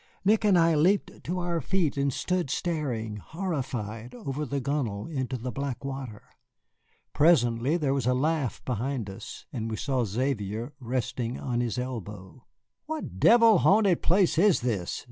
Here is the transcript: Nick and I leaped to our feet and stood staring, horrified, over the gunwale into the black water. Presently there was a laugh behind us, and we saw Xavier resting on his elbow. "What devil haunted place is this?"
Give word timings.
Nick 0.25 0.43
and 0.43 0.57
I 0.57 0.73
leaped 0.73 1.23
to 1.25 1.37
our 1.37 1.61
feet 1.61 1.95
and 1.95 2.11
stood 2.11 2.49
staring, 2.49 3.17
horrified, 3.17 4.15
over 4.15 4.47
the 4.47 4.59
gunwale 4.59 5.05
into 5.05 5.37
the 5.37 5.51
black 5.51 5.85
water. 5.85 6.23
Presently 7.13 7.77
there 7.77 7.93
was 7.93 8.07
a 8.07 8.15
laugh 8.15 8.65
behind 8.65 9.11
us, 9.11 9.45
and 9.53 9.69
we 9.69 9.77
saw 9.77 10.03
Xavier 10.03 10.73
resting 10.79 11.39
on 11.39 11.61
his 11.61 11.77
elbow. 11.77 12.47
"What 12.87 13.19
devil 13.19 13.59
haunted 13.59 14.01
place 14.01 14.39
is 14.39 14.61
this?" 14.61 14.99